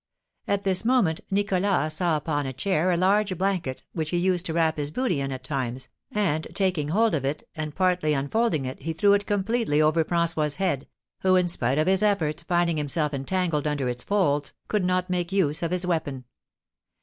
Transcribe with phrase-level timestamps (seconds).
[0.47, 4.53] At this moment Nicholas saw upon a chair a large blanket which he used to
[4.53, 7.23] wrap his booty in at times, and, taking hold of
[7.55, 10.87] and partly unfolding it, he threw it completely over François's head,
[11.19, 15.31] who, in spite of his efforts, finding himself entangled under its folds, could not make
[15.31, 16.25] use of his weapon.